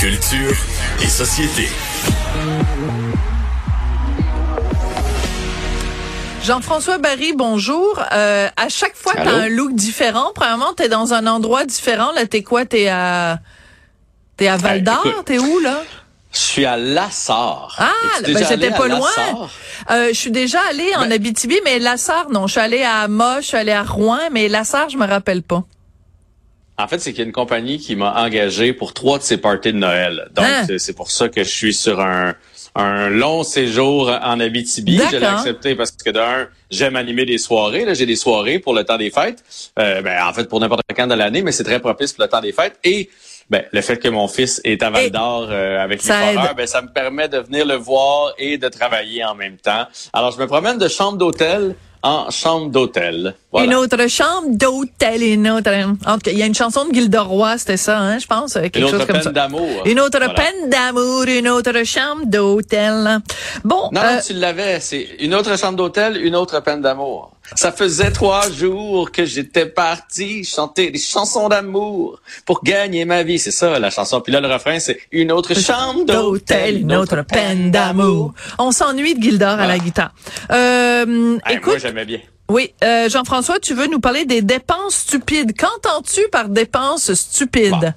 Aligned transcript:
Culture 0.00 0.56
et 1.02 1.06
société. 1.08 1.68
Jean-François 6.42 6.96
Barry, 6.96 7.34
bonjour. 7.34 8.02
Euh, 8.10 8.48
à 8.56 8.68
chaque 8.70 8.96
fois, 8.96 9.12
tu 9.12 9.28
as 9.28 9.30
un 9.30 9.48
look 9.48 9.74
différent. 9.74 10.32
Premièrement, 10.34 10.72
tu 10.74 10.84
es 10.84 10.88
dans 10.88 11.12
un 11.12 11.26
endroit 11.26 11.66
différent. 11.66 12.12
Là, 12.12 12.24
t'es 12.24 12.42
quoi? 12.42 12.64
T'es 12.64 12.88
à, 12.88 13.40
t'es 14.38 14.48
à 14.48 14.56
Val 14.56 14.82
d'Or? 14.82 15.04
t'es 15.26 15.38
où, 15.38 15.58
là? 15.60 15.82
Je 16.32 16.38
suis 16.38 16.64
à 16.64 16.78
Lassar. 16.78 17.76
Ah, 17.78 18.22
ben 18.24 18.42
c'était 18.42 18.70
pas 18.70 18.88
loin. 18.88 19.50
Euh, 19.90 20.08
je 20.08 20.14
suis 20.14 20.30
déjà 20.30 20.60
allée 20.70 20.94
en 20.96 21.02
ben 21.02 21.12
Abitibi, 21.12 21.58
mais 21.62 21.78
Lassar, 21.78 22.30
non. 22.30 22.46
Je 22.46 22.52
suis 22.52 22.60
allée 22.62 22.84
à 22.84 23.06
Moche, 23.06 23.42
je 23.42 23.48
suis 23.48 23.56
allée 23.58 23.72
à 23.72 23.82
Rouen, 23.82 24.30
mais 24.32 24.48
Lassar, 24.48 24.88
je 24.88 24.96
me 24.96 25.06
rappelle 25.06 25.42
pas. 25.42 25.62
En 26.82 26.88
fait, 26.88 26.98
c'est 26.98 27.10
qu'il 27.10 27.20
y 27.20 27.22
a 27.22 27.26
une 27.26 27.32
compagnie 27.32 27.78
qui 27.78 27.96
m'a 27.96 28.22
engagé 28.22 28.72
pour 28.72 28.94
trois 28.94 29.18
de 29.18 29.22
ses 29.22 29.36
parties 29.36 29.72
de 29.72 29.78
Noël. 29.78 30.28
Donc, 30.34 30.44
hein? 30.44 30.66
c'est 30.78 30.94
pour 30.94 31.10
ça 31.10 31.28
que 31.28 31.44
je 31.44 31.48
suis 31.48 31.74
sur 31.74 32.00
un, 32.00 32.34
un 32.74 33.08
long 33.08 33.42
séjour 33.42 34.10
en 34.10 34.40
Abitibi. 34.40 35.00
Je 35.10 35.16
l'ai 35.16 35.26
accepté 35.26 35.74
parce 35.74 35.92
que 35.92 36.10
d'un, 36.10 36.48
j'aime 36.70 36.96
animer 36.96 37.24
des 37.24 37.38
soirées. 37.38 37.84
Là, 37.84 37.94
j'ai 37.94 38.06
des 38.06 38.16
soirées 38.16 38.58
pour 38.58 38.74
le 38.74 38.84
temps 38.84 38.98
des 38.98 39.10
fêtes. 39.10 39.44
Euh, 39.78 40.02
ben, 40.02 40.22
en 40.24 40.32
fait, 40.32 40.48
pour 40.48 40.60
n'importe 40.60 40.82
quand 40.96 41.06
de 41.06 41.14
l'année, 41.14 41.42
mais 41.42 41.52
c'est 41.52 41.64
très 41.64 41.80
propice 41.80 42.12
pour 42.12 42.24
le 42.24 42.30
temps 42.30 42.40
des 42.40 42.52
fêtes. 42.52 42.78
Et 42.84 43.10
ben, 43.48 43.64
le 43.72 43.80
fait 43.80 43.98
que 43.98 44.08
mon 44.08 44.28
fils 44.28 44.60
est 44.64 44.82
à 44.82 44.90
Val 44.90 45.10
d'Or 45.10 45.48
euh, 45.50 45.82
avec 45.82 46.02
les 46.04 46.12
foreurs, 46.12 46.54
ben, 46.54 46.66
ça 46.66 46.82
me 46.82 46.88
permet 46.88 47.28
de 47.28 47.38
venir 47.38 47.66
le 47.66 47.74
voir 47.74 48.32
et 48.38 48.58
de 48.58 48.68
travailler 48.68 49.24
en 49.24 49.34
même 49.34 49.56
temps. 49.56 49.86
Alors, 50.12 50.30
je 50.30 50.38
me 50.38 50.46
promène 50.46 50.78
de 50.78 50.88
chambre 50.88 51.18
d'hôtel 51.18 51.74
en 52.02 52.30
chambre 52.30 52.70
d'hôtel. 52.70 53.34
Une 53.58 53.74
autre 53.74 54.08
chambre 54.08 54.48
d'hôtel, 54.48 55.22
une 55.22 55.50
autre. 55.50 55.70
Il 56.26 56.38
y 56.38 56.42
a 56.42 56.46
une 56.46 56.54
chanson 56.54 56.84
de 56.86 56.94
Gilderoy, 56.94 57.58
c'était 57.58 57.76
ça, 57.76 57.98
hein, 57.98 58.18
je 58.18 58.26
pense, 58.26 58.54
quelque 58.54 58.78
une 58.78 58.84
chose 58.84 58.94
autre 58.94 59.06
comme 59.06 59.20
peine 59.20 59.32
d'amour. 59.32 59.82
Une 59.86 60.00
autre 60.00 60.20
peine 60.34 60.70
d'amour, 60.70 61.24
une 61.24 61.48
autre 61.48 61.84
chambre 61.84 62.26
d'hôtel. 62.26 63.20
Bon. 63.64 63.90
Non, 63.92 64.00
euh, 64.02 64.20
tu 64.24 64.34
l'avais. 64.34 64.78
C'est 64.80 65.06
une 65.18 65.34
autre 65.34 65.58
chambre 65.58 65.76
d'hôtel, 65.76 66.24
une 66.24 66.36
autre 66.36 66.62
peine 66.62 66.80
d'amour. 66.80 67.32
Ça 67.56 67.72
faisait 67.72 68.12
trois 68.12 68.48
jours 68.48 69.10
que 69.10 69.24
j'étais 69.24 69.66
parti 69.66 70.44
chanter 70.44 70.90
des 70.92 71.00
chansons 71.00 71.48
d'amour 71.48 72.20
pour 72.46 72.62
gagner 72.62 73.04
ma 73.04 73.24
vie. 73.24 73.40
C'est 73.40 73.50
ça, 73.50 73.80
la 73.80 73.90
chanson. 73.90 74.20
Puis 74.20 74.32
là, 74.32 74.40
le 74.40 74.46
refrain, 74.46 74.78
c'est 74.78 75.00
une 75.10 75.32
autre 75.32 75.54
chambre 75.54 76.04
d'hôtel, 76.04 76.82
une 76.82 76.94
autre 76.94 77.24
peine 77.26 77.72
d'amour. 77.72 78.34
On 78.58 78.70
s'ennuie 78.70 79.16
de 79.16 79.22
Gildor 79.22 79.58
à 79.58 79.66
la 79.66 79.78
guitare. 79.78 80.12
Euh, 80.52 81.38
écoute. 81.50 81.82
Moi, 81.82 81.89
j'aimais 81.90 82.04
bien. 82.04 82.20
Oui, 82.48 82.72
euh, 82.84 83.08
Jean-François, 83.08 83.58
tu 83.58 83.74
veux 83.74 83.86
nous 83.86 84.00
parler 84.00 84.24
des 84.24 84.42
dépenses 84.42 84.94
stupides. 84.94 85.52
Qu'entends-tu 85.56 86.20
par 86.30 86.48
dépenses 86.48 87.12
stupides? 87.14 87.94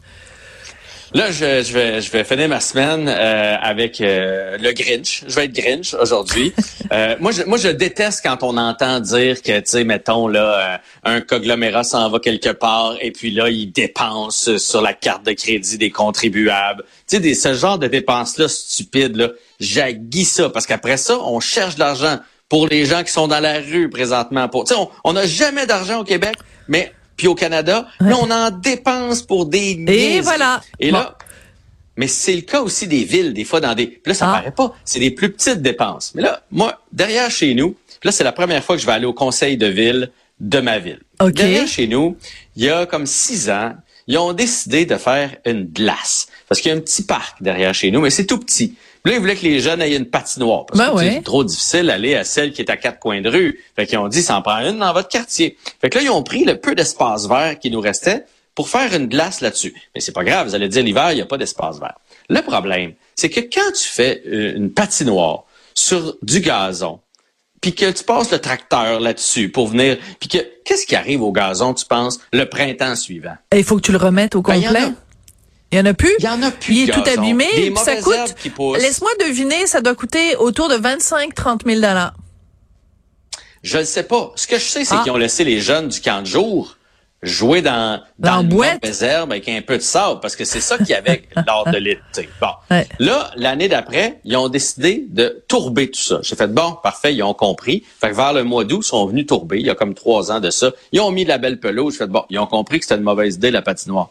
Là, 1.13 1.29
je, 1.29 1.61
je, 1.61 1.73
vais, 1.73 2.01
je 2.01 2.11
vais 2.11 2.23
finir 2.23 2.49
ma 2.49 2.59
semaine 2.59 3.07
euh, 3.07 3.55
avec 3.61 4.01
euh, 4.01 4.57
le 4.57 4.71
Grinch. 4.71 5.23
Je 5.27 5.35
vais 5.35 5.45
être 5.45 5.53
Grinch 5.53 5.93
aujourd'hui. 5.93 6.53
euh, 6.91 7.15
moi, 7.19 7.31
je, 7.31 7.43
moi, 7.43 7.59
je 7.59 7.67
déteste 7.67 8.21
quand 8.23 8.41
on 8.41 8.57
entend 8.57 8.99
dire 8.99 9.43
que, 9.43 9.59
tu 9.59 9.65
sais, 9.65 9.83
mettons 9.83 10.27
là, 10.27 10.81
un 11.03 11.21
conglomérat 11.21 11.83
s'en 11.83 12.09
va 12.09 12.19
quelque 12.19 12.49
part 12.49 12.95
et 12.99 13.11
puis 13.11 13.29
là, 13.29 13.49
il 13.49 13.71
dépense 13.71 14.57
sur 14.57 14.81
la 14.81 14.93
carte 14.93 15.23
de 15.23 15.33
crédit 15.33 15.77
des 15.77 15.91
contribuables. 15.91 16.83
Tu 17.07 17.21
sais, 17.21 17.33
ce 17.35 17.53
genre 17.53 17.77
de 17.77 17.87
dépenses-là 17.87 18.47
stupides, 18.47 19.15
là, 19.15 19.29
j'aguis 19.59 20.25
ça 20.25 20.49
parce 20.49 20.65
qu'après 20.65 20.97
ça, 20.97 21.19
on 21.19 21.39
cherche 21.39 21.75
de 21.75 21.79
l'argent 21.81 22.17
pour 22.53 22.67
les 22.67 22.85
gens 22.85 23.03
qui 23.03 23.11
sont 23.11 23.27
dans 23.27 23.39
la 23.39 23.59
rue 23.61 23.89
présentement. 23.89 24.47
Pour, 24.47 24.65
on 25.03 25.13
n'a 25.13 25.25
jamais 25.25 25.65
d'argent 25.65 26.01
au 26.01 26.03
Québec, 26.03 26.35
mais 26.67 26.93
puis 27.17 27.25
au 27.25 27.33
Canada, 27.33 27.87
là, 27.99 28.15
on 28.21 28.29
en 28.29 28.51
dépense 28.51 29.23
pour 29.23 29.47
des 29.47 29.83
Et 29.87 30.21
voilà. 30.21 30.61
Et 30.79 30.91
là, 30.91 31.17
mais 31.97 32.07
c'est 32.07 32.35
le 32.35 32.43
cas 32.43 32.61
aussi 32.61 32.87
des 32.87 33.05
villes, 33.05 33.33
des 33.33 33.43
fois 33.43 33.59
dans 33.59 33.73
des. 33.73 33.99
là, 34.05 34.13
ça 34.13 34.29
ah. 34.29 34.33
paraît 34.35 34.51
pas. 34.51 34.75
C'est 34.85 34.99
des 34.99 35.09
plus 35.09 35.31
petites 35.31 35.63
dépenses. 35.63 36.11
Mais 36.13 36.21
là, 36.21 36.43
moi, 36.51 36.79
derrière 36.91 37.31
chez 37.31 37.55
nous, 37.55 37.75
là, 38.03 38.11
c'est 38.11 38.23
la 38.23 38.31
première 38.31 38.63
fois 38.63 38.75
que 38.75 38.83
je 38.83 38.85
vais 38.85 38.93
aller 38.93 39.07
au 39.07 39.13
conseil 39.13 39.57
de 39.57 39.65
ville 39.65 40.11
de 40.39 40.59
ma 40.59 40.77
ville. 40.77 40.99
Derrière 41.21 41.67
chez 41.67 41.87
nous, 41.87 42.17
il 42.55 42.65
y 42.65 42.69
a 42.69 42.85
comme 42.85 43.07
six 43.07 43.49
ans, 43.49 43.73
ils 44.07 44.17
ont 44.17 44.33
décidé 44.33 44.85
de 44.85 44.95
faire 44.97 45.35
une 45.45 45.65
glace. 45.65 46.27
Parce 46.47 46.61
qu'il 46.61 46.69
y 46.69 46.73
a 46.73 46.77
un 46.77 46.81
petit 46.81 47.03
parc 47.03 47.41
derrière 47.41 47.73
chez 47.73 47.91
nous, 47.91 48.01
mais 48.01 48.09
c'est 48.09 48.25
tout 48.25 48.39
petit. 48.39 48.75
Là, 49.05 49.13
ils 49.13 49.19
voulaient 49.19 49.35
que 49.35 49.43
les 49.43 49.59
jeunes 49.59 49.81
aient 49.81 49.95
une 49.95 50.05
patinoire. 50.05 50.65
Parce 50.65 50.79
ben 50.79 50.93
que 50.95 50.99
c'est 50.99 51.23
trop 51.23 51.43
difficile 51.43 51.87
d'aller 51.87 52.15
à 52.15 52.23
celle 52.23 52.53
qui 52.53 52.61
est 52.61 52.69
à 52.69 52.77
quatre 52.77 52.99
coins 52.99 53.21
de 53.21 53.29
rue. 53.29 53.59
Fait 53.75 53.85
qu'ils 53.85 53.97
ont 53.97 54.07
dit, 54.07 54.21
ça 54.21 54.37
en 54.37 54.41
prend 54.41 54.59
une 54.59 54.79
dans 54.79 54.93
votre 54.93 55.09
quartier. 55.09 55.57
Fait 55.81 55.89
que 55.89 55.97
là, 55.97 56.03
ils 56.05 56.09
ont 56.09 56.23
pris 56.23 56.45
le 56.45 56.57
peu 56.57 56.73
d'espace 56.73 57.27
vert 57.27 57.59
qui 57.59 57.69
nous 57.69 57.81
restait 57.81 58.23
pour 58.55 58.69
faire 58.69 58.93
une 58.93 59.07
glace 59.07 59.41
là-dessus. 59.41 59.73
Mais 59.93 59.99
c'est 59.99 60.13
pas 60.13 60.23
grave, 60.23 60.47
vous 60.47 60.55
allez 60.55 60.69
dire, 60.69 60.83
l'hiver, 60.83 61.11
il 61.11 61.15
n'y 61.15 61.21
a 61.21 61.25
pas 61.25 61.37
d'espace 61.37 61.79
vert. 61.79 61.95
Le 62.29 62.41
problème, 62.41 62.93
c'est 63.15 63.29
que 63.29 63.41
quand 63.41 63.71
tu 63.73 63.87
fais 63.87 64.21
euh, 64.25 64.55
une 64.55 64.71
patinoire 64.71 65.43
sur 65.73 66.15
du 66.21 66.39
gazon, 66.39 66.99
puis 67.63 67.73
que 67.73 67.89
tu 67.89 68.03
passes 68.03 68.29
le 68.29 68.39
tracteur 68.39 68.99
là-dessus 68.99 69.47
pour 69.47 69.69
venir, 69.69 69.97
puis 70.19 70.27
que 70.27 70.37
qu'est-ce 70.65 70.85
qui 70.85 70.97
arrive 70.97 71.21
au 71.21 71.31
gazon, 71.31 71.73
tu 71.73 71.85
penses, 71.85 72.19
le 72.33 72.43
printemps 72.43 72.97
suivant? 72.97 73.35
Il 73.55 73.63
faut 73.63 73.77
que 73.77 73.81
tu 73.81 73.93
le 73.93 73.97
remettes 73.97 74.35
au 74.35 74.41
ben, 74.41 74.61
complet. 74.61 74.91
Il 75.71 75.77
y 75.77 75.81
en 75.81 75.85
a 75.85 75.93
plus. 75.93 76.13
Il 76.19 76.25
y 76.25 76.27
en 76.27 76.43
a 76.43 76.51
plus. 76.51 76.73
Il 76.75 76.89
est 76.89 76.93
tout 76.93 77.09
abîmé. 77.09 77.73
ça 77.77 77.95
coûte. 77.95 78.35
Laisse-moi 78.77 79.11
deviner, 79.25 79.65
ça 79.65 79.79
doit 79.79 79.95
coûter 79.95 80.35
autour 80.35 80.67
de 80.67 80.75
25-30 80.75 81.65
000 81.65 81.75
dollars. 81.75 82.13
Je 83.63 83.77
ne 83.77 83.83
sais 83.83 84.03
pas. 84.03 84.33
Ce 84.35 84.45
que 84.45 84.57
je 84.57 84.65
sais, 84.65 84.83
c'est 84.83 84.95
ah. 84.95 85.01
qu'ils 85.03 85.13
ont 85.13 85.17
laissé 85.17 85.45
les 85.45 85.61
jeunes 85.61 85.87
du 85.87 86.01
camp 86.01 86.21
de 86.21 86.27
jour 86.27 86.75
jouer 87.23 87.61
dans, 87.61 88.01
dans, 88.19 88.47
les 88.83 89.03
herbes 89.03 89.31
avec 89.31 89.47
un 89.49 89.61
peu 89.61 89.77
de 89.77 89.81
sable, 89.81 90.19
parce 90.19 90.35
que 90.35 90.45
c'est 90.45 90.59
ça 90.59 90.77
qu'il 90.77 90.89
y 90.89 90.93
avait 90.93 91.23
lors 91.47 91.69
de 91.69 91.77
l'été. 91.77 92.29
Bon. 92.39 92.77
Là, 92.99 93.31
l'année 93.35 93.69
d'après, 93.69 94.19
ils 94.25 94.35
ont 94.37 94.49
décidé 94.49 95.05
de 95.09 95.43
tourber 95.47 95.89
tout 95.89 95.99
ça. 95.99 96.19
J'ai 96.21 96.35
fait, 96.35 96.47
bon, 96.47 96.77
parfait, 96.83 97.15
ils 97.15 97.23
ont 97.23 97.33
compris. 97.33 97.83
Fait 97.99 98.09
que 98.09 98.15
vers 98.15 98.33
le 98.33 98.43
mois 98.43 98.65
d'août, 98.65 98.81
ils 98.83 98.87
sont 98.87 99.05
venus 99.05 99.25
tourber, 99.25 99.59
il 99.59 99.65
y 99.65 99.69
a 99.69 99.75
comme 99.75 99.93
trois 99.93 100.31
ans 100.31 100.39
de 100.39 100.49
ça. 100.49 100.71
Ils 100.91 101.01
ont 101.01 101.11
mis 101.11 101.23
de 101.23 101.29
la 101.29 101.37
belle 101.37 101.59
pelouse. 101.59 101.93
J'ai 101.93 101.99
fait, 101.99 102.07
bon, 102.07 102.25
ils 102.29 102.39
ont 102.39 102.47
compris 102.47 102.79
que 102.79 102.85
c'était 102.85 102.97
une 102.97 103.03
mauvaise 103.03 103.35
idée, 103.35 103.51
la 103.51 103.61
patinoire. 103.61 104.09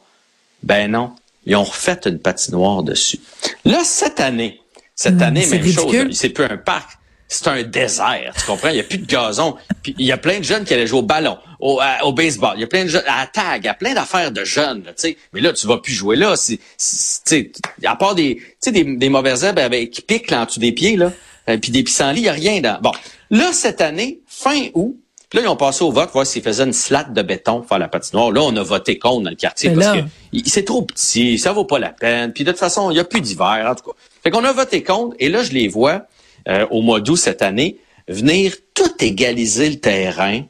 Ben 0.63 0.91
non. 0.91 1.13
Ils 1.45 1.57
ont 1.57 1.65
refait 1.65 1.99
une 2.07 2.19
patinoire 2.19 2.83
dessus. 2.83 3.19
Là, 3.65 3.81
cette 3.85 4.21
année, 4.21 4.61
cette 4.95 5.17
hmm, 5.17 5.23
année, 5.23 5.47
même 5.47 5.67
chose. 5.67 6.13
C'est 6.13 6.29
plus 6.29 6.45
un 6.45 6.57
parc, 6.57 6.99
c'est 7.33 7.49
un 7.49 7.63
désert. 7.63 8.35
Tu 8.39 8.47
comprends? 8.47 8.69
Il 8.69 8.75
n'y 8.75 8.81
a 8.81 8.85
plus 8.85 8.99
de 8.99 9.07
gazon. 9.07 9.57
Puis 9.83 9.95
il 9.99 10.07
y 10.07 10.13
a 10.13 10.17
plein 10.17 10.39
de 10.39 10.45
jeunes 10.45 10.65
qui 10.65 10.75
allaient 10.75 10.87
jouer 10.87 11.01
au 11.01 11.03
ballon, 11.03 11.39
au, 11.61 11.81
au 12.03 12.13
baseball. 12.13 12.53
Il 12.57 12.61
y 12.61 12.65
a 12.65 12.67
plein 12.67 12.85
de 12.85 12.89
jeunes, 12.89 13.05
à 13.07 13.21
la 13.21 13.27
tag, 13.27 13.63
il 13.63 13.67
y 13.67 13.69
a 13.69 13.75
plein 13.75 13.95
d'affaires 13.95 14.31
de 14.31 14.45
jeunes. 14.45 14.85
Là, 14.85 14.93
sais. 14.97 15.17
Mais 15.33 15.41
là, 15.41 15.53
tu 15.53 15.67
vas 15.67 15.79
plus 15.79 15.93
jouer 15.93 16.17
là. 16.17 16.35
C'est, 16.37 17.53
à 17.85 17.97
part 17.97 18.15
des, 18.15 18.41
des, 18.67 18.85
des 18.85 19.09
mauvaises 19.09 19.45
herbes 19.45 19.59
avec, 19.59 19.91
qui 19.91 20.03
piquent 20.03 20.31
là, 20.31 20.43
en 20.43 20.45
dessous 20.45 20.61
des 20.61 20.73
pieds, 20.73 20.97
là, 20.97 21.13
euh, 21.49 21.57
puis 21.59 21.73
des 21.73 21.83
pissenlits, 21.83 22.21
il 22.21 22.25
n'y 22.25 22.29
a 22.29 22.33
rien 22.33 22.61
dans. 22.61 22.81
Bon, 22.81 22.93
là, 23.31 23.53
cette 23.53 23.81
année, 23.81 24.21
fin 24.27 24.69
août, 24.75 24.97
là, 25.33 25.41
ils 25.41 25.49
ont 25.49 25.57
passé 25.57 25.83
au 25.83 25.91
vote, 25.91 26.11
voir 26.13 26.27
s'ils 26.27 26.43
faisaient 26.43 26.65
une 26.65 26.75
slate 26.75 27.13
de 27.15 27.23
béton 27.23 27.61
pour 27.61 27.69
faire 27.69 27.79
la 27.79 27.89
patinoire. 27.89 28.31
Là, 28.31 28.43
on 28.43 28.55
a 28.57 28.63
voté 28.63 28.99
contre 28.99 29.23
dans 29.23 29.31
le 29.31 29.37
quartier 29.37 29.71
parce 29.71 29.99
que 29.99 30.05
c'est 30.45 30.65
trop 30.65 30.83
petit, 30.83 31.39
ça 31.39 31.53
vaut 31.53 31.65
pas 31.65 31.79
la 31.79 31.89
peine. 31.89 32.33
Puis 32.33 32.45
de 32.45 32.51
toute 32.51 32.61
façon, 32.61 32.91
il 32.91 32.95
n'y 32.95 33.01
a 33.01 33.05
plus 33.05 33.23
d'hiver, 33.23 33.67
en 33.67 33.75
tout 33.75 33.91
cas. 33.91 33.97
Fait 34.23 34.31
qu'on 34.31 34.45
a 34.45 34.53
voté 34.53 34.83
contre, 34.83 35.17
et 35.19 35.29
là, 35.29 35.43
je 35.43 35.53
les 35.53 35.69
vois 35.69 36.03
euh, 36.49 36.67
au 36.71 36.83
mois 36.83 37.01
d'août 37.01 37.17
cette 37.17 37.43
année 37.43 37.79
venir 38.09 38.55
tout 38.75 38.93
égaliser 39.01 39.71
le 39.71 39.81
terrain 39.81 40.43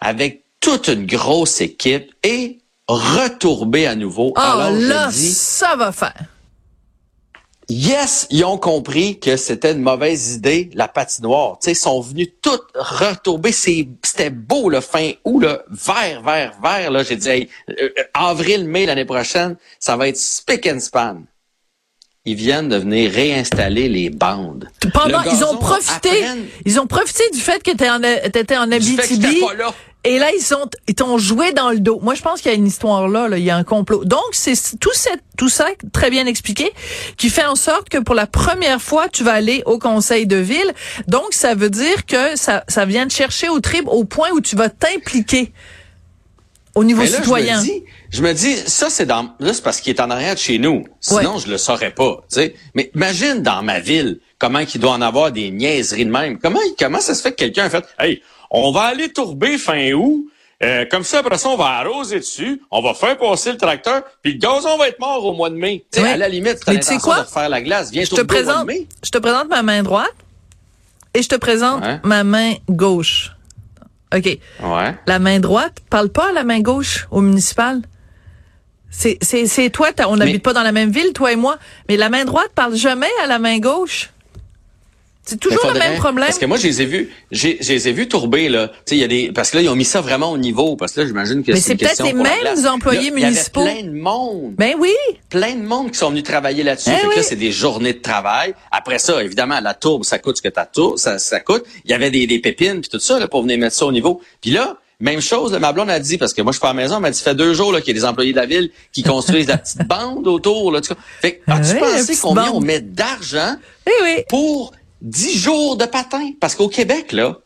avec 0.00 0.42
toute 0.60 0.88
une 0.88 1.06
grosse 1.06 1.60
équipe 1.60 2.12
et 2.22 2.58
retourber 2.88 3.86
à 3.86 3.94
nouveau. 3.94 4.32
Ah, 4.36 4.70
là, 4.70 5.10
ça 5.10 5.76
va 5.76 5.92
faire. 5.92 6.26
Yes, 7.68 8.26
ils 8.30 8.44
ont 8.44 8.58
compris 8.58 9.18
que 9.18 9.36
c'était 9.36 9.72
une 9.72 9.80
mauvaise 9.80 10.34
idée, 10.34 10.68
la 10.74 10.88
patinoire. 10.88 11.58
ils 11.66 11.76
sont 11.76 12.00
venus 12.00 12.28
tout 12.42 12.60
retomber. 12.74 13.50
C'était 13.52 14.30
beau, 14.30 14.68
le 14.68 14.80
fin 14.80 15.12
août, 15.24 15.40
là, 15.40 15.62
vert, 15.70 16.22
vert, 16.22 16.52
vert. 16.62 16.90
Là, 16.90 17.02
j'ai 17.02 17.16
dit, 17.16 17.48
euh, 17.70 17.74
euh, 17.80 17.90
avril, 18.12 18.66
mai 18.66 18.84
l'année 18.84 19.04
prochaine, 19.04 19.56
ça 19.78 19.96
va 19.96 20.08
être 20.08 20.18
spick 20.18 20.66
and 20.66 20.80
span. 20.80 21.22
Ils 22.24 22.36
viennent 22.36 22.68
de 22.68 22.76
venir 22.76 23.10
réinstaller 23.10 23.88
les 23.88 24.08
bandes. 24.08 24.68
Pendant, 24.94 25.22
ils 25.22 25.44
ont 25.44 25.56
profité, 25.56 26.24
ils 26.64 26.78
ont 26.78 26.86
profité 26.86 27.24
du 27.32 27.40
fait 27.40 27.60
que 27.62 27.72
tu 27.72 28.38
étais 28.38 28.56
en 28.56 28.70
Abitibi. 28.70 29.42
Et 30.04 30.18
là, 30.18 30.30
ils 30.36 30.42
sont, 30.42 30.68
ils 30.88 30.94
t'ont 30.94 31.18
joué 31.18 31.52
dans 31.52 31.70
le 31.70 31.80
dos. 31.80 31.98
Moi, 32.00 32.14
je 32.14 32.22
pense 32.22 32.40
qu'il 32.40 32.50
y 32.50 32.54
a 32.54 32.56
une 32.56 32.66
histoire 32.66 33.08
là, 33.08 33.28
là, 33.28 33.38
il 33.38 33.44
y 33.44 33.50
a 33.50 33.56
un 33.56 33.64
complot. 33.64 34.04
Donc, 34.04 34.20
c'est 34.32 34.54
tout, 34.78 34.90
tout 35.36 35.48
ça, 35.48 35.66
très 35.92 36.10
bien 36.10 36.26
expliqué, 36.26 36.72
qui 37.16 37.28
fait 37.28 37.44
en 37.44 37.54
sorte 37.56 37.88
que 37.88 37.98
pour 37.98 38.14
la 38.14 38.26
première 38.26 38.80
fois, 38.80 39.08
tu 39.08 39.22
vas 39.22 39.32
aller 39.32 39.62
au 39.66 39.78
conseil 39.78 40.26
de 40.26 40.36
ville. 40.36 40.72
Donc, 41.06 41.26
ça 41.30 41.54
veut 41.54 41.70
dire 41.70 42.06
que 42.06 42.36
ça, 42.36 42.64
ça 42.68 42.84
vient 42.84 43.06
te 43.06 43.12
chercher 43.12 43.48
au 43.48 43.60
trip 43.60 43.84
au 43.86 44.04
point 44.04 44.30
où 44.32 44.40
tu 44.40 44.56
vas 44.56 44.68
t'impliquer 44.68 45.52
au 46.74 46.84
niveau 46.84 47.04
citoyen. 47.04 47.62
Je 47.62 47.70
me, 47.70 47.74
dis, 47.74 47.84
je 48.12 48.22
me 48.22 48.32
dis, 48.34 48.56
ça 48.56 48.90
c'est 48.90 49.06
dans, 49.06 49.30
là 49.40 49.54
c'est 49.54 49.62
parce 49.62 49.80
qu'il 49.80 49.94
est 49.94 50.00
en 50.00 50.10
arrière 50.10 50.34
de 50.34 50.38
chez 50.38 50.58
nous. 50.58 50.84
Sinon, 51.00 51.38
je 51.38 51.48
le 51.48 51.58
saurais 51.58 51.92
pas. 51.92 52.22
sais. 52.28 52.54
Mais 52.74 52.90
imagine 52.94 53.42
dans 53.42 53.62
ma 53.62 53.80
ville 53.80 54.20
comment 54.38 54.58
il 54.58 54.80
doit 54.80 54.92
en 54.92 55.00
avoir 55.02 55.32
des 55.32 55.50
niaiseries 55.50 56.04
de 56.04 56.10
même. 56.10 56.38
Comment, 56.38 56.60
comment 56.78 57.00
ça 57.00 57.14
se 57.14 57.22
fait 57.22 57.30
que 57.30 57.36
quelqu'un 57.36 57.64
a 57.64 57.70
fait, 57.70 57.84
hey, 57.98 58.22
on 58.50 58.70
va 58.70 58.82
aller 58.82 59.10
tourber 59.12 59.56
fin 59.56 59.92
août. 59.92 60.26
Euh, 60.62 60.84
comme 60.88 61.02
ça, 61.02 61.18
après 61.18 61.38
ça, 61.38 61.48
on 61.48 61.56
va 61.56 61.64
arroser 61.80 62.20
dessus, 62.20 62.62
on 62.70 62.82
va 62.82 62.94
faire 62.94 63.18
passer 63.18 63.50
le 63.50 63.58
tracteur, 63.58 64.02
puis 64.22 64.34
le 64.34 64.38
gazon 64.38 64.76
va 64.76 64.86
être 64.86 65.00
mort 65.00 65.24
au 65.24 65.32
mois 65.32 65.50
de 65.50 65.56
mai. 65.56 65.84
Tu 65.90 66.00
sais, 66.00 66.12
à 66.12 66.16
la 66.16 66.28
limite, 66.28 66.60
tu 66.64 66.70
as 66.70 66.74
l'intention 66.74 67.18
de 67.18 67.24
faire 67.24 67.48
la 67.48 67.60
glace, 67.60 67.90
viens 67.90 68.04
je 68.04 68.14
te 68.14 68.20
présente, 68.20 68.68
Je 69.02 69.10
te 69.10 69.18
présente 69.18 69.48
ma 69.48 69.62
main 69.62 69.82
droite 69.82 70.14
et 71.14 71.22
je 71.22 71.28
te 71.28 71.34
présente 71.34 71.82
ma 72.04 72.22
main 72.22 72.54
gauche. 72.68 73.32
OK. 74.14 74.38
Ouais. 74.62 74.94
La 75.06 75.18
main 75.18 75.40
droite 75.40 75.78
parle 75.90 76.10
pas 76.10 76.28
à 76.28 76.32
la 76.32 76.44
main 76.44 76.60
gauche 76.60 77.08
au 77.10 77.22
municipal. 77.22 77.82
C'est, 78.94 79.16
c'est, 79.22 79.46
c'est 79.46 79.70
toi, 79.70 79.88
on 80.06 80.18
n'habite 80.18 80.42
pas 80.42 80.52
dans 80.52 80.62
la 80.62 80.70
même 80.70 80.90
ville, 80.90 81.12
toi 81.14 81.32
et 81.32 81.36
moi, 81.36 81.58
mais 81.88 81.96
la 81.96 82.10
main 82.10 82.24
droite 82.24 82.50
parle 82.54 82.76
jamais 82.76 83.10
à 83.24 83.26
la 83.26 83.38
main 83.38 83.58
gauche. 83.58 84.10
C'est 85.24 85.38
toujours 85.38 85.72
le 85.72 85.78
même 85.78 85.98
problème. 85.98 86.26
Parce 86.26 86.38
que 86.38 86.46
moi, 86.46 86.56
je 86.56 86.66
les 86.66 86.82
ai 86.82 86.84
vus, 86.84 87.08
j'ai, 87.30 87.56
je 87.60 87.72
les 87.72 87.88
ai 87.88 87.92
vus 87.92 88.08
tourber, 88.08 88.48
là. 88.48 88.68
Tu 88.68 88.74
sais, 88.86 88.96
il 88.96 88.98
y 88.98 89.04
a 89.04 89.08
des, 89.08 89.30
parce 89.32 89.50
que 89.50 89.56
là, 89.56 89.62
ils 89.62 89.68
ont 89.68 89.76
mis 89.76 89.84
ça 89.84 90.00
vraiment 90.00 90.32
au 90.32 90.36
niveau, 90.36 90.74
parce 90.74 90.92
que 90.92 91.00
là, 91.00 91.06
j'imagine 91.06 91.44
que 91.44 91.54
c'est 91.54 91.60
c'est 91.60 91.76
peut-être 91.76 92.02
les 92.02 92.12
mêmes 92.12 92.66
employés 92.66 93.12
municipaux. 93.12 93.62
Il 93.62 93.66
y 93.66 93.70
avait 93.70 93.82
plein 93.82 93.92
de 93.92 93.96
monde. 93.96 94.54
Ben 94.58 94.74
oui. 94.78 94.94
Plein 95.30 95.54
de 95.54 95.62
monde 95.62 95.92
qui 95.92 95.98
sont 95.98 96.10
venus 96.10 96.24
travailler 96.24 96.64
là-dessus. 96.64 96.90
Ben 96.90 96.96
fait 96.96 97.08
que 97.08 97.16
là, 97.16 97.22
c'est 97.22 97.36
des 97.36 97.52
journées 97.52 97.92
de 97.92 98.00
travail. 98.00 98.54
Après 98.72 98.98
ça, 98.98 99.22
évidemment, 99.22 99.60
la 99.60 99.74
tourbe, 99.74 100.04
ça 100.04 100.18
coûte 100.18 100.38
ce 100.38 100.42
que 100.42 100.48
ta 100.48 100.66
tourbe, 100.66 100.98
ça, 100.98 101.20
ça 101.20 101.38
coûte. 101.38 101.64
Il 101.84 101.92
y 101.92 101.94
avait 101.94 102.10
des, 102.10 102.26
des 102.26 102.40
pépines 102.40 102.80
puis 102.80 102.90
tout 102.90 102.98
ça, 102.98 103.20
là, 103.20 103.28
pour 103.28 103.42
venir 103.42 103.58
mettre 103.58 103.76
ça 103.76 103.86
au 103.86 103.92
niveau. 103.92 104.20
Puis 104.40 104.50
là, 104.50 104.76
même 105.02 105.20
chose, 105.20 105.52
ma 105.58 105.72
blonde 105.72 105.90
a 105.90 105.98
dit, 105.98 106.16
parce 106.16 106.32
que 106.32 106.42
moi, 106.42 106.52
je 106.52 106.58
suis 106.58 106.60
pas 106.60 106.70
à 106.70 106.74
la 106.74 106.80
maison, 106.80 106.96
elle 106.96 107.02
m'a 107.02 107.10
dit, 107.10 107.18
ça 107.18 107.24
fait 107.24 107.34
deux 107.34 107.54
jours 107.54 107.74
qu'il 107.80 107.88
y 107.88 107.90
a 107.90 108.00
des 108.00 108.04
employés 108.04 108.30
de 108.30 108.36
la 108.36 108.46
ville 108.46 108.70
qui 108.92 109.02
construisent 109.02 109.48
la 109.48 109.58
petite 109.58 109.86
bande 109.88 110.28
autour. 110.28 110.70
Là, 110.70 110.80
fait 111.20 111.42
as-tu 111.48 111.76
pensé 111.76 112.16
combien 112.22 112.52
on 112.52 112.60
met 112.60 112.80
d'argent 112.80 113.56
eh 113.86 114.24
pour 114.28 114.72
dix 115.00 115.36
jours 115.36 115.76
de 115.76 115.86
patin? 115.86 116.30
Parce 116.40 116.54
qu'au 116.54 116.68
Québec, 116.68 117.10
là, 117.10 117.40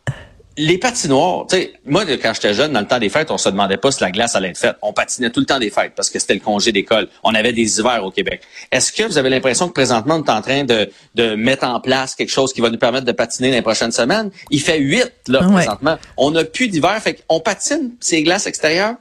les 0.59 0.79
patinoires, 0.79 1.47
tu 1.49 1.57
sais, 1.57 1.73
moi, 1.85 2.05
quand 2.07 2.33
j'étais 2.35 2.55
jeune, 2.55 2.73
dans 2.73 2.81
le 2.81 2.87
temps 2.87 2.99
des 2.99 3.09
fêtes, 3.09 3.31
on 3.31 3.39
se 3.39 3.49
demandait 3.49 3.77
pas 3.77 3.91
si 3.91 4.03
la 4.03 4.11
glace 4.11 4.35
allait 4.37 4.49
être 4.49 4.59
faite. 4.59 4.77
On 4.81 4.93
patinait 4.93 5.31
tout 5.31 5.41
le 5.41 5.47
temps 5.47 5.59
des 5.59 5.71
fêtes 5.71 5.93
parce 5.95 6.09
que 6.09 6.19
c'était 6.19 6.35
le 6.35 6.41
congé 6.41 6.73
d'école. 6.73 7.09
On 7.23 7.35
avait 7.35 7.53
des 7.53 7.79
hivers 7.79 8.05
au 8.05 8.11
Québec. 8.11 8.41
Est-ce 8.73 8.91
que 8.91 9.03
vous 9.03 9.19
avez 9.19 9.29
l'impression 9.29 9.69
que 9.69 9.75
présentement, 9.75 10.17
on 10.17 10.25
est 10.25 10.31
en 10.31 10.41
train 10.41 10.65
de, 10.65 10.91
de 11.15 11.35
mettre 11.35 11.67
en 11.67 11.81
place 11.81 12.15
quelque 12.15 12.31
chose 12.31 12.53
qui 12.53 12.63
va 12.63 12.71
nous 12.71 12.79
permettre 12.79 13.05
de 13.05 13.13
patiner 13.13 13.51
dans 13.51 13.57
les 13.57 13.63
prochaines 13.63 13.93
semaines? 13.93 14.31
Il 14.51 14.61
fait 14.61 14.79
huit, 14.79 15.13
là, 15.29 15.41
présentement. 15.41 15.99
On 16.17 16.31
n'a 16.31 16.45
plus 16.45 16.69
d'hiver, 16.69 16.99
fait 17.03 17.23
qu'on 17.29 17.41
patine 17.41 17.91
ces 18.01 18.23
glaces 18.23 18.47
extérieures 18.47 18.97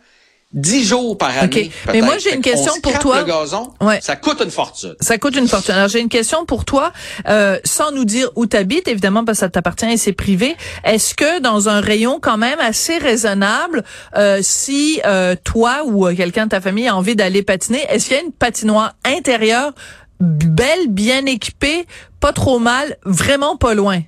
10 0.55 0.85
jours 0.85 1.17
par 1.17 1.37
année. 1.37 1.69
Mais 1.91 2.01
moi, 2.01 2.17
j'ai 2.17 2.33
une 2.33 2.41
question 2.41 2.73
pour 2.81 2.97
toi. 2.99 3.19
Le 3.19 3.25
gazon, 3.25 3.71
ça 4.01 4.15
coûte 4.15 4.41
une 4.43 4.51
fortune. 4.51 4.95
Ça 5.01 5.17
coûte 5.17 5.35
une 5.35 5.47
fortune. 5.47 5.75
Alors, 5.75 5.89
j'ai 5.89 5.99
une 5.99 6.09
question 6.09 6.45
pour 6.45 6.65
toi, 6.65 6.91
euh, 7.27 7.59
sans 7.65 7.91
nous 7.91 8.05
dire 8.05 8.29
où 8.35 8.47
tu 8.47 8.55
habites, 8.55 8.87
évidemment, 8.87 9.25
parce 9.25 9.39
que 9.39 9.41
ça 9.41 9.49
t'appartient 9.49 9.85
et 9.85 9.97
c'est 9.97 10.13
privé. 10.13 10.55
Est-ce 10.83 11.13
que 11.13 11.39
dans 11.41 11.67
un 11.69 11.81
rayon 11.81 12.19
quand 12.21 12.37
même 12.37 12.59
assez 12.59 12.97
raisonnable, 12.97 13.83
euh, 14.15 14.39
si 14.41 15.01
euh, 15.05 15.35
toi 15.43 15.83
ou 15.85 16.07
quelqu'un 16.15 16.45
de 16.45 16.51
ta 16.51 16.61
famille 16.61 16.87
a 16.87 16.95
envie 16.95 17.15
d'aller 17.15 17.43
patiner, 17.43 17.85
est-ce 17.89 18.07
qu'il 18.07 18.17
y 18.17 18.19
a 18.19 18.23
une 18.23 18.31
patinoire 18.31 18.93
intérieure 19.03 19.73
belle, 20.21 20.87
bien 20.87 21.25
équipée, 21.25 21.85
pas 22.21 22.31
trop 22.31 22.59
mal, 22.59 22.97
vraiment 23.03 23.57
pas 23.57 23.73
loin? 23.73 24.01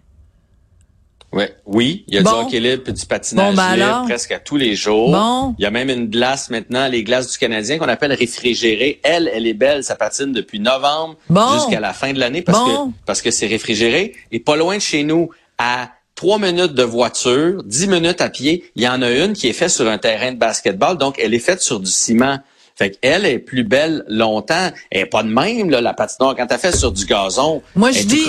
Ouais, 1.33 1.56
oui, 1.65 2.06
il 2.07 2.15
y 2.15 2.18
a 2.18 2.24
du 2.24 2.29
hockey 2.29 2.59
libre 2.59 2.83
et 2.88 2.94
du 2.94 3.06
patinage 3.06 3.56
ben 3.56 3.75
libre 3.75 4.06
presque 4.06 4.31
à 4.31 4.39
tous 4.39 4.56
les 4.56 4.75
jours. 4.75 5.12
Bon. 5.12 5.56
Il 5.59 5.63
y 5.63 5.65
a 5.65 5.71
même 5.71 5.89
une 5.89 6.07
glace 6.07 6.50
maintenant, 6.50 6.88
les 6.88 7.03
glaces 7.03 7.31
du 7.31 7.38
Canadien 7.38 7.77
qu'on 7.77 7.89
appelle 7.89 8.13
réfrigérée. 8.13 9.01
Elle, 9.03 9.29
elle 9.33 9.45
est 9.45 9.53
belle, 9.53 9.83
ça 9.83 9.95
patine 9.95 10.31
depuis 10.31 10.59
novembre 10.59 11.18
jusqu'à 11.53 11.79
la 11.79 11.94
fin 11.94 12.13
de 12.13 12.19
l'année 12.19 12.41
parce 12.41 12.59
que 12.59 12.91
parce 13.06 13.21
que 13.21 13.31
c'est 13.31 13.47
réfrigéré 13.47 14.15
et 14.31 14.39
pas 14.39 14.56
loin 14.56 14.77
de 14.77 14.81
chez 14.81 15.03
nous 15.03 15.29
à 15.57 15.89
trois 16.15 16.39
minutes 16.39 16.74
de 16.74 16.83
voiture, 16.83 17.62
dix 17.63 17.88
minutes 17.88 18.21
à 18.21 18.30
pied, 18.30 18.71
il 18.75 18.83
y 18.83 18.88
en 18.88 19.01
a 19.01 19.12
une 19.12 19.33
qui 19.33 19.47
est 19.47 19.53
faite 19.53 19.69
sur 19.69 19.88
un 19.88 19.97
terrain 19.97 20.31
de 20.31 20.38
basketball, 20.38 20.97
donc 20.97 21.19
elle 21.21 21.33
est 21.33 21.39
faite 21.39 21.62
sur 21.62 21.80
du 21.80 21.91
ciment. 21.91 22.39
Fait 22.77 22.91
qu'elle 22.91 23.25
est 23.25 23.39
plus 23.39 23.63
belle 23.63 24.03
longtemps. 24.07 24.69
Elle 24.91 25.01
est 25.01 25.06
pas 25.07 25.23
de 25.23 25.30
même, 25.30 25.71
là, 25.71 25.81
la 25.81 25.95
patinoire. 25.95 26.35
Quand 26.35 26.45
t'as 26.45 26.59
fait 26.59 26.75
sur 26.75 26.91
du 26.91 27.06
gazon, 27.06 27.63
Moi, 27.75 27.89
je 27.91 28.03
dis... 28.03 28.23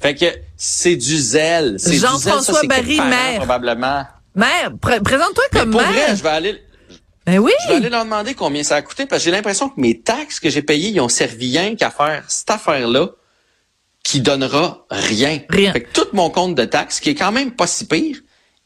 Fait 0.00 0.16
que 0.16 0.26
c'est 0.64 0.94
du 0.94 1.18
zèle. 1.18 1.74
C'est 1.78 1.96
Jean-François 1.96 2.62
Barry, 2.68 3.00
maire. 3.00 3.38
Probablement. 3.38 4.04
Maire, 4.36 4.70
présente-toi 4.80 5.42
comme 5.52 5.72
pour 5.72 5.80
maire. 5.80 5.90
Vrai, 5.90 6.16
je 6.16 6.22
vais 6.22 6.28
aller... 6.28 6.62
Ben 7.26 7.38
oui. 7.40 7.50
Je 7.64 7.68
vais 7.68 7.74
aller 7.78 7.88
leur 7.88 8.04
demander 8.04 8.34
combien 8.34 8.62
ça 8.62 8.76
a 8.76 8.82
coûté 8.82 9.06
parce 9.06 9.22
que 9.22 9.24
j'ai 9.24 9.32
l'impression 9.32 9.68
que 9.68 9.80
mes 9.80 10.00
taxes 10.00 10.38
que 10.38 10.50
j'ai 10.50 10.62
payées, 10.62 10.90
ils 10.90 11.00
ont 11.00 11.08
servi 11.08 11.58
rien 11.58 11.74
qu'à 11.74 11.90
faire 11.90 12.22
cette 12.28 12.50
affaire-là 12.50 13.08
qui 14.04 14.20
donnera 14.20 14.86
rien. 14.88 15.40
Rien. 15.48 15.72
Fait 15.72 15.82
que 15.82 15.92
tout 15.92 16.06
mon 16.12 16.30
compte 16.30 16.54
de 16.54 16.64
taxes, 16.64 17.00
qui 17.00 17.10
est 17.10 17.16
quand 17.16 17.32
même 17.32 17.50
pas 17.50 17.66
si 17.66 17.86
pire, 17.86 18.18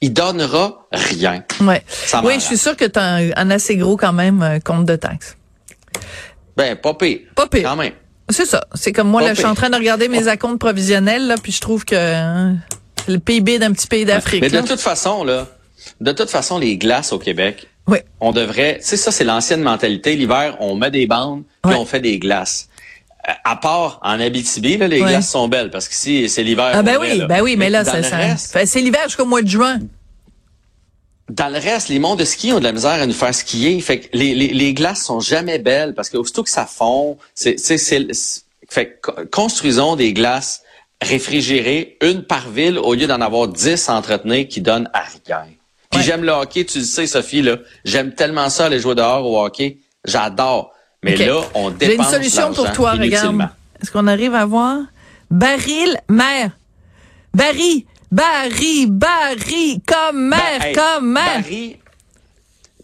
il 0.03 0.13
donnera 0.13 0.87
rien. 0.93 1.45
Ouais. 1.63 1.83
oui, 2.23 2.35
je 2.35 2.45
suis 2.45 2.59
sûr 2.59 2.77
que 2.77 2.85
tu 2.85 2.99
as 2.99 3.21
un, 3.37 3.51
assez 3.51 3.77
gros 3.79 3.97
quand 3.97 4.13
même 4.13 4.43
euh, 4.43 4.61
compte 4.61 4.85
de 4.85 4.97
taxes. 4.97 5.39
Ben, 6.59 6.77
pas 6.77 6.93
pire. 6.93 7.21
Pas 7.35 7.47
pire. 7.47 7.63
Quand 7.71 7.77
même. 7.77 7.95
C'est 8.29 8.47
ça. 8.47 8.65
C'est 8.75 8.93
comme 8.93 9.09
moi, 9.09 9.23
là, 9.23 9.35
je 9.35 9.39
suis 9.39 9.47
en 9.47 9.55
train 9.55 9.71
de 9.71 9.77
regarder 9.77 10.09
mes 10.09 10.29
acomptes 10.29 10.59
provisionnels, 10.59 11.27
là, 11.27 11.37
puis 11.41 11.53
je 11.53 11.61
trouve 11.61 11.85
que 11.85 11.95
hein, 11.95 12.57
le 13.09 13.19
PIB 13.19 13.59
d'un 13.59 13.73
petit 13.73 13.87
pays 13.87 14.05
d'Afrique. 14.05 14.43
Mais 14.43 14.51
de 14.51 14.61
toute 14.61 14.81
façon, 14.81 15.25
là, 15.25 15.47
de 16.01 16.13
toute 16.13 16.31
façon, 16.31 16.59
les 16.59 16.77
glaces 16.77 17.13
au 17.13 17.19
Québec, 17.19 17.69
oui. 17.87 17.99
on 18.21 18.33
devrait, 18.33 18.79
c'est 18.81 18.97
ça, 18.97 19.13
c'est 19.13 19.25
l'ancienne 19.25 19.63
mentalité. 19.63 20.17
L'hiver, 20.17 20.57
on 20.61 20.75
met 20.75 20.91
des 20.91 21.07
bandes, 21.07 21.45
puis 21.63 21.75
on 21.75 21.85
fait 21.85 22.01
des 22.01 22.19
glaces 22.19 22.69
à 23.45 23.57
part 23.57 23.99
en 24.03 24.21
Abitibi, 24.21 24.77
là, 24.77 24.89
les 24.89 25.01
glaces 25.01 25.31
sont 25.31 25.49
belles 25.49 25.71
parce 25.71 25.89
que 25.89 25.95
si 25.95 26.29
c'est 26.29 26.43
l'hiver. 26.43 26.71
Ah 26.73 26.83
ben 26.83 26.99
oui, 27.01 27.23
ben 27.29 27.43
oui, 27.43 27.57
mais, 27.57 27.71
là, 27.71 27.85
c'est 27.85 28.81
l'hiver 28.81 29.03
jusqu'au 29.05 29.27
mois 29.27 29.43
de 29.43 29.49
juin. 29.49 29.79
Dans 31.29 31.49
le 31.49 31.59
reste, 31.59 31.89
les 31.89 31.99
monts 31.99 32.15
de 32.15 32.25
ski 32.25 32.53
ont 32.53 32.59
de 32.61 32.65
la 32.65 32.73
misère 32.73 32.93
à 32.93 33.07
nous 33.07 33.13
faire 33.13 33.35
skier. 33.35 33.81
Fait 33.81 34.01
que 34.01 34.09
les, 34.13 34.35
les, 34.35 34.49
les 34.49 34.75
glaces 34.75 35.03
sont 35.03 35.21
jamais 35.21 35.59
belles 35.59 35.95
parce 35.95 36.09
que 36.09 36.17
aussitôt 36.17 36.45
que 36.45 36.51
ça 36.51 36.67
fond, 36.67 37.19
c'est, 37.35 37.59
c'est, 37.59 38.07
fait 38.69 39.01
construisons 39.33 39.97
des 39.97 40.13
glaces 40.13 40.63
réfrigérées, 41.03 41.99
une 42.01 42.23
par 42.23 42.49
ville, 42.49 42.79
au 42.79 42.95
lieu 42.95 43.07
d'en 43.07 43.21
avoir 43.21 43.49
dix 43.49 43.89
entretenues 43.89 44.47
qui 44.47 44.61
donnent 44.61 44.89
à 44.93 45.03
rien. 45.29 45.47
Puis 45.91 46.03
j'aime 46.03 46.25
le 46.25 46.33
hockey, 46.33 46.65
tu 46.65 46.79
le 46.79 46.85
sais, 46.85 47.07
Sophie, 47.07 47.43
là. 47.43 47.59
J'aime 47.85 48.15
tellement 48.15 48.49
ça, 48.49 48.69
les 48.69 48.81
jouer 48.81 48.95
dehors 48.95 49.25
au 49.27 49.43
hockey. 49.43 49.79
J'adore. 50.05 50.73
Mais 51.03 51.17
là, 51.17 51.43
on 51.55 51.71
dépense 51.71 51.81
J'ai 51.89 51.95
une 51.97 52.05
solution 52.05 52.53
pour 52.53 52.73
toi, 52.73 52.93
regarde. 52.93 53.49
Est-ce 53.83 53.91
qu'on 53.91 54.07
arrive 54.07 54.35
à 54.35 54.47
voir? 54.47 54.79
Baril 55.31 56.01
mère. 56.09 56.53
Barry. 57.35 57.87
Barry. 58.11 58.87
Barry. 58.87 59.81
Comme 59.87 60.29
mère. 60.29 60.73
comme 60.75 61.13
mère. 61.13 61.43
Barry. 61.43 61.77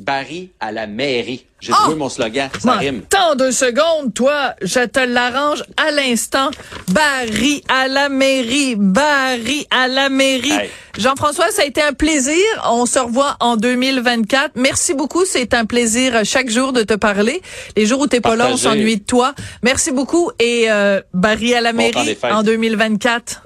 Barry 0.02 0.50
à 0.60 0.72
la 0.72 0.86
mairie. 0.86 1.46
J'ai 1.60 1.70
trouvé 1.72 1.94
oh! 1.94 1.98
mon 1.98 2.08
slogan, 2.08 2.50
ça 2.58 2.72
rime. 2.72 3.02
Tant 3.08 3.36
de 3.36 3.52
secondes, 3.52 4.12
toi, 4.12 4.54
je 4.62 4.80
te 4.80 4.98
l'arrange 4.98 5.62
à 5.76 5.92
l'instant. 5.92 6.50
Barry 6.88 7.62
à 7.68 7.86
la 7.86 8.08
mairie, 8.08 8.74
Barry 8.76 9.66
à 9.70 9.86
la 9.86 10.08
mairie. 10.08 10.52
Jean-François, 10.98 11.50
ça 11.50 11.62
a 11.62 11.64
été 11.64 11.80
un 11.80 11.92
plaisir. 11.92 12.42
On 12.68 12.84
se 12.84 12.98
revoit 12.98 13.36
en 13.38 13.56
2024. 13.56 14.52
Merci 14.56 14.94
beaucoup, 14.94 15.24
c'est 15.24 15.54
un 15.54 15.64
plaisir 15.64 16.22
chaque 16.24 16.50
jour 16.50 16.72
de 16.72 16.82
te 16.82 16.94
parler. 16.94 17.40
Les 17.76 17.86
jours 17.86 18.00
où 18.00 18.06
t'es 18.08 18.20
pas 18.20 18.34
là, 18.34 18.48
on 18.50 18.56
s'ennuie 18.56 18.96
de 18.96 19.04
toi. 19.04 19.34
Merci 19.62 19.92
beaucoup 19.92 20.32
et 20.40 20.64
euh, 20.68 21.00
Barry 21.14 21.54
à 21.54 21.60
la 21.60 21.72
mairie 21.72 22.18
en 22.28 22.42
2024 22.42 23.42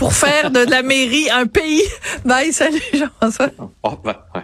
pour 0.00 0.14
faire 0.14 0.50
de 0.50 0.60
la 0.60 0.82
mairie 0.82 1.28
un 1.30 1.46
pays. 1.46 1.82
Bye, 2.24 2.54
salut 2.54 2.80
Jean-François. 2.94 3.50
Oh, 3.82 3.98
bah, 4.02 4.26
ouais. 4.34 4.40